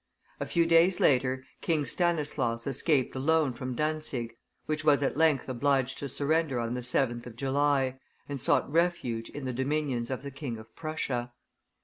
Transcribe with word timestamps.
A 0.39 0.47
few 0.47 0.65
days 0.65 0.99
later 0.99 1.45
King 1.61 1.85
Stanislaus 1.85 2.65
escaped 2.65 3.15
alone 3.15 3.53
from 3.53 3.75
Dantzic, 3.75 4.35
which 4.65 4.83
was 4.83 5.03
at 5.03 5.15
length 5.15 5.47
obliged 5.47 5.99
to 5.99 6.09
surrender 6.09 6.59
on 6.59 6.73
the 6.73 6.81
7th 6.81 7.27
of 7.27 7.35
July, 7.35 7.99
and 8.27 8.41
sought 8.41 8.67
refuge 8.67 9.29
in 9.29 9.45
the 9.45 9.53
dominions 9.53 10.09
of 10.09 10.23
the 10.23 10.31
King 10.31 10.57
of 10.57 10.75
Prussia. 10.75 11.33